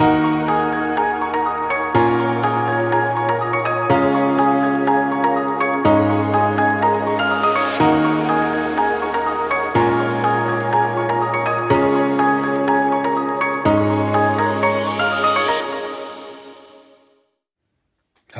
you 0.00 0.29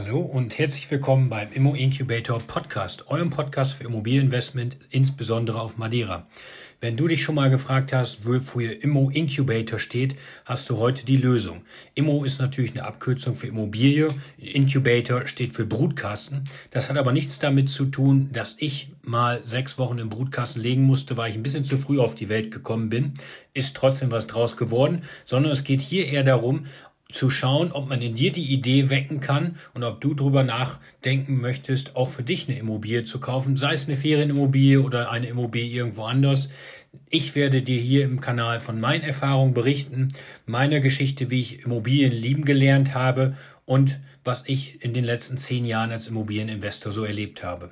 Hallo 0.00 0.20
und 0.20 0.56
herzlich 0.60 0.88
willkommen 0.92 1.28
beim 1.28 1.52
Immo 1.52 1.74
Incubator 1.74 2.38
Podcast, 2.38 3.08
eurem 3.08 3.30
Podcast 3.30 3.72
für 3.72 3.82
Immobilieninvestment, 3.82 4.76
insbesondere 4.90 5.60
auf 5.60 5.76
Madeira. 5.76 6.28
Wenn 6.80 6.96
du 6.96 7.08
dich 7.08 7.24
schon 7.24 7.34
mal 7.34 7.50
gefragt 7.50 7.92
hast, 7.92 8.24
wofür 8.24 8.80
Immo 8.84 9.10
Incubator 9.10 9.80
steht, 9.80 10.14
hast 10.44 10.70
du 10.70 10.78
heute 10.78 11.04
die 11.04 11.16
Lösung. 11.16 11.62
Immo 11.96 12.22
ist 12.22 12.38
natürlich 12.38 12.70
eine 12.70 12.84
Abkürzung 12.84 13.34
für 13.34 13.48
Immobilie. 13.48 14.10
Incubator 14.38 15.26
steht 15.26 15.54
für 15.54 15.66
Brutkasten. 15.66 16.48
Das 16.70 16.88
hat 16.88 16.96
aber 16.96 17.10
nichts 17.10 17.40
damit 17.40 17.68
zu 17.68 17.86
tun, 17.86 18.30
dass 18.32 18.54
ich 18.58 18.92
mal 19.02 19.40
sechs 19.44 19.78
Wochen 19.78 19.98
im 19.98 20.10
Brutkasten 20.10 20.62
legen 20.62 20.82
musste, 20.82 21.16
weil 21.16 21.30
ich 21.30 21.36
ein 21.36 21.42
bisschen 21.42 21.64
zu 21.64 21.76
früh 21.76 21.98
auf 21.98 22.14
die 22.14 22.28
Welt 22.28 22.52
gekommen 22.52 22.88
bin. 22.88 23.14
Ist 23.54 23.74
trotzdem 23.74 24.12
was 24.12 24.28
draus 24.28 24.56
geworden, 24.56 25.02
sondern 25.24 25.50
es 25.50 25.64
geht 25.64 25.80
hier 25.80 26.06
eher 26.06 26.22
darum, 26.22 26.66
zu 27.10 27.30
schauen, 27.30 27.72
ob 27.72 27.88
man 27.88 28.02
in 28.02 28.14
dir 28.14 28.32
die 28.32 28.52
Idee 28.52 28.90
wecken 28.90 29.20
kann 29.20 29.56
und 29.72 29.82
ob 29.82 29.98
du 30.02 30.12
drüber 30.12 30.42
nachdenken 30.42 31.40
möchtest, 31.40 31.96
auch 31.96 32.10
für 32.10 32.22
dich 32.22 32.48
eine 32.48 32.58
Immobilie 32.58 33.04
zu 33.04 33.18
kaufen, 33.18 33.56
sei 33.56 33.72
es 33.72 33.88
eine 33.88 33.96
Ferienimmobilie 33.96 34.82
oder 34.82 35.10
eine 35.10 35.28
Immobilie 35.28 35.74
irgendwo 35.74 36.04
anders. 36.04 36.50
Ich 37.08 37.34
werde 37.34 37.62
dir 37.62 37.80
hier 37.80 38.04
im 38.04 38.20
Kanal 38.20 38.60
von 38.60 38.78
meinen 38.78 39.04
Erfahrungen 39.04 39.54
berichten, 39.54 40.12
meiner 40.44 40.80
Geschichte, 40.80 41.30
wie 41.30 41.40
ich 41.40 41.64
Immobilien 41.64 42.12
lieben 42.12 42.44
gelernt 42.44 42.92
habe 42.92 43.36
und 43.64 43.98
was 44.22 44.44
ich 44.46 44.84
in 44.84 44.92
den 44.92 45.04
letzten 45.04 45.38
zehn 45.38 45.64
Jahren 45.64 45.90
als 45.90 46.08
Immobilieninvestor 46.08 46.92
so 46.92 47.04
erlebt 47.04 47.42
habe. 47.42 47.70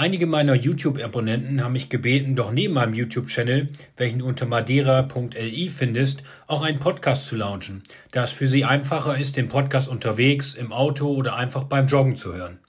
Einige 0.00 0.26
meiner 0.26 0.54
YouTube-Abonnenten 0.54 1.62
haben 1.62 1.74
mich 1.74 1.90
gebeten, 1.90 2.34
doch 2.34 2.52
neben 2.52 2.72
meinem 2.72 2.94
YouTube-Channel, 2.94 3.68
welchen 3.98 4.20
du 4.20 4.26
unter 4.28 4.46
madeira.li 4.46 5.68
findest, 5.68 6.22
auch 6.46 6.62
einen 6.62 6.78
Podcast 6.78 7.26
zu 7.26 7.36
launchen, 7.36 7.82
da 8.10 8.24
es 8.24 8.30
für 8.30 8.46
sie 8.46 8.64
einfacher 8.64 9.18
ist, 9.18 9.36
den 9.36 9.48
Podcast 9.48 9.90
unterwegs, 9.90 10.54
im 10.54 10.72
Auto 10.72 11.12
oder 11.12 11.36
einfach 11.36 11.64
beim 11.64 11.86
Joggen 11.86 12.16
zu 12.16 12.32
hören. 12.32 12.60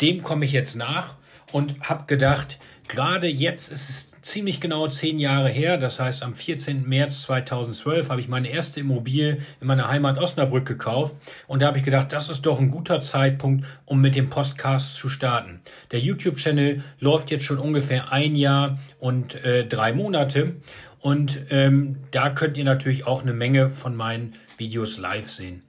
Dem 0.00 0.22
komme 0.22 0.44
ich 0.44 0.52
jetzt 0.52 0.76
nach 0.76 1.16
und 1.50 1.80
habe 1.80 2.04
gedacht, 2.06 2.60
gerade 2.86 3.26
jetzt 3.26 3.72
ist 3.72 3.90
es 3.90 4.11
ziemlich 4.22 4.60
genau 4.60 4.88
zehn 4.88 5.18
Jahre 5.18 5.48
her. 5.48 5.76
Das 5.76 6.00
heißt, 6.00 6.22
am 6.22 6.34
14. 6.34 6.88
März 6.88 7.22
2012 7.22 8.08
habe 8.08 8.20
ich 8.20 8.28
meine 8.28 8.48
erste 8.48 8.80
Immobilie 8.80 9.38
in 9.60 9.66
meiner 9.66 9.88
Heimat 9.88 10.18
Osnabrück 10.18 10.66
gekauft. 10.66 11.14
Und 11.48 11.60
da 11.60 11.66
habe 11.66 11.78
ich 11.78 11.84
gedacht, 11.84 12.12
das 12.12 12.28
ist 12.28 12.42
doch 12.42 12.58
ein 12.58 12.70
guter 12.70 13.00
Zeitpunkt, 13.00 13.66
um 13.84 14.00
mit 14.00 14.14
dem 14.14 14.30
Podcast 14.30 14.96
zu 14.96 15.08
starten. 15.08 15.60
Der 15.90 15.98
YouTube-Channel 15.98 16.82
läuft 17.00 17.30
jetzt 17.30 17.44
schon 17.44 17.58
ungefähr 17.58 18.12
ein 18.12 18.34
Jahr 18.36 18.78
und 18.98 19.34
äh, 19.44 19.66
drei 19.66 19.92
Monate. 19.92 20.54
Und 21.02 21.40
ähm, 21.50 21.96
da 22.12 22.30
könnt 22.30 22.56
ihr 22.56 22.64
natürlich 22.64 23.06
auch 23.06 23.22
eine 23.22 23.34
Menge 23.34 23.68
von 23.70 23.94
meinen 23.96 24.34
Videos 24.56 24.98
live 24.98 25.28
sehen. 25.28 25.62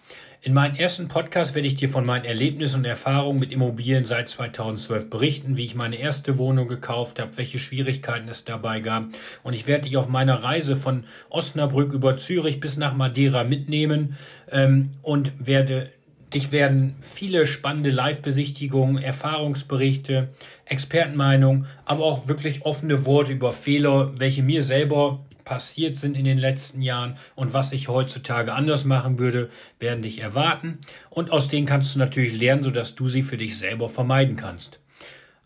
In 0.45 0.53
meinem 0.53 0.75
ersten 0.75 1.07
Podcast 1.07 1.55
werde 1.55 1.67
ich 1.67 1.75
dir 1.75 1.89
von 1.89 2.05
meinen 2.05 2.25
Erlebnissen 2.25 2.79
und 2.79 2.85
Erfahrungen 2.85 3.39
mit 3.39 3.51
Immobilien 3.51 4.05
seit 4.05 4.29
2012 4.29 5.09
berichten, 5.09 5.57
wie 5.57 5.65
ich 5.65 5.73
meine 5.73 5.95
erste 5.95 6.37
Wohnung 6.37 6.67
gekauft 6.67 7.19
habe, 7.19 7.37
welche 7.37 7.59
Schwierigkeiten 7.59 8.27
es 8.27 8.43
dabei 8.43 8.81
gab. 8.81 9.05
Und 9.41 9.53
ich 9.53 9.65
werde 9.65 9.85
dich 9.85 9.97
auf 9.97 10.07
meiner 10.07 10.43
Reise 10.43 10.75
von 10.75 11.05
Osnabrück 11.29 11.93
über 11.93 12.17
Zürich 12.17 12.59
bis 12.59 12.77
nach 12.77 12.93
Madeira 12.93 13.43
mitnehmen 13.43 14.17
ähm, 14.51 14.91
und 15.01 15.31
werde 15.47 15.89
Dich 16.33 16.51
werden 16.51 16.95
viele 16.99 17.45
spannende 17.45 17.91
Live-Besichtigungen, 17.91 18.97
Erfahrungsberichte, 18.97 20.29
Expertenmeinungen, 20.65 21.67
aber 21.85 22.05
auch 22.05 22.27
wirklich 22.27 22.65
offene 22.65 23.05
Worte 23.05 23.33
über 23.33 23.51
Fehler, 23.51 24.13
welche 24.17 24.41
mir 24.41 24.63
selber 24.63 25.19
passiert 25.43 25.95
sind 25.95 26.15
in 26.15 26.25
den 26.25 26.37
letzten 26.37 26.81
Jahren 26.81 27.17
und 27.35 27.53
was 27.53 27.71
ich 27.71 27.87
heutzutage 27.87 28.53
anders 28.53 28.83
machen 28.83 29.19
würde, 29.19 29.49
werden 29.79 30.03
dich 30.03 30.19
erwarten 30.19 30.79
und 31.09 31.31
aus 31.31 31.47
denen 31.47 31.65
kannst 31.65 31.95
du 31.95 31.99
natürlich 31.99 32.33
lernen, 32.33 32.63
sodass 32.63 32.95
du 32.95 33.07
sie 33.07 33.23
für 33.23 33.37
dich 33.37 33.57
selber 33.57 33.89
vermeiden 33.89 34.35
kannst. 34.35 34.79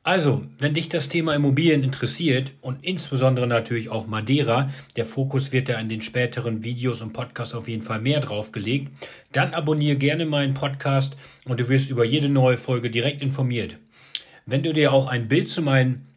Also, 0.08 0.46
wenn 0.58 0.74
dich 0.74 0.88
das 0.88 1.10
Thema 1.10 1.36
Immobilien 1.36 1.84
interessiert 1.84 2.54
und 2.62 2.82
insbesondere 2.82 3.46
natürlich 3.46 3.90
auch 3.90 4.08
Madeira, 4.08 4.70
der 4.96 5.06
Fokus 5.06 5.52
wird 5.52 5.68
da 5.68 5.78
in 5.80 5.90
den 5.90 6.02
späteren 6.02 6.64
Videos 6.64 7.02
und 7.02 7.12
Podcasts 7.12 7.54
auf 7.54 7.68
jeden 7.68 7.84
Fall 7.84 8.00
mehr 8.00 8.22
drauf 8.22 8.54
gelegt, 8.54 8.90
dann 9.34 9.54
abonniere 9.54 9.98
gerne 9.98 10.26
meinen 10.26 10.54
Podcast 10.54 11.18
und 11.44 11.60
du 11.60 11.68
wirst 11.68 11.90
über 11.90 12.06
jede 12.06 12.30
neue 12.30 12.56
Folge 12.56 12.90
direkt 12.90 13.22
informiert. 13.22 13.80
Wenn 14.46 14.64
du 14.64 14.72
dir 14.72 14.94
auch 14.94 15.08
ein 15.08 15.28
Bild 15.28 15.50
zu 15.50 15.62
meinen 15.62 16.08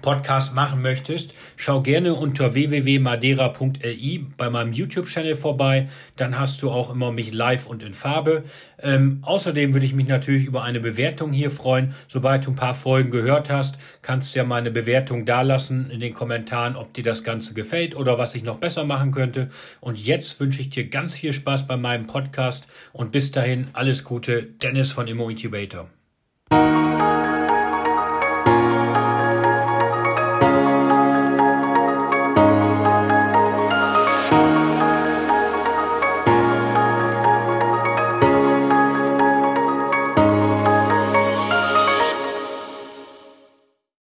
Podcast 0.00 0.54
machen 0.54 0.82
möchtest, 0.82 1.34
schau 1.56 1.80
gerne 1.80 2.14
unter 2.14 2.54
www.madeira.li 2.54 4.26
bei 4.36 4.50
meinem 4.50 4.72
YouTube-Channel 4.72 5.34
vorbei. 5.34 5.88
Dann 6.16 6.38
hast 6.38 6.62
du 6.62 6.70
auch 6.70 6.90
immer 6.90 7.12
mich 7.12 7.32
live 7.32 7.66
und 7.66 7.82
in 7.82 7.94
Farbe. 7.94 8.44
Ähm, 8.80 9.18
außerdem 9.22 9.74
würde 9.74 9.86
ich 9.86 9.94
mich 9.94 10.06
natürlich 10.08 10.44
über 10.44 10.62
eine 10.62 10.80
Bewertung 10.80 11.32
hier 11.32 11.50
freuen. 11.50 11.94
Sobald 12.08 12.46
du 12.46 12.50
ein 12.50 12.56
paar 12.56 12.74
Folgen 12.74 13.10
gehört 13.10 13.50
hast, 13.50 13.78
kannst 14.02 14.34
du 14.34 14.38
ja 14.38 14.44
mal 14.44 14.60
eine 14.60 14.70
Bewertung 14.70 15.24
dalassen 15.24 15.90
in 15.90 16.00
den 16.00 16.14
Kommentaren, 16.14 16.76
ob 16.76 16.94
dir 16.94 17.04
das 17.04 17.24
Ganze 17.24 17.54
gefällt 17.54 17.96
oder 17.96 18.18
was 18.18 18.34
ich 18.34 18.44
noch 18.44 18.58
besser 18.58 18.84
machen 18.84 19.10
könnte. 19.10 19.50
Und 19.80 19.98
jetzt 19.98 20.38
wünsche 20.40 20.60
ich 20.60 20.70
dir 20.70 20.88
ganz 20.88 21.14
viel 21.14 21.32
Spaß 21.32 21.66
bei 21.66 21.76
meinem 21.76 22.06
Podcast 22.06 22.68
und 22.92 23.12
bis 23.12 23.32
dahin 23.32 23.68
alles 23.72 24.04
Gute, 24.04 24.42
Dennis 24.42 24.92
von 24.92 25.08
Immo 25.08 25.28
Incubator. 25.28 25.88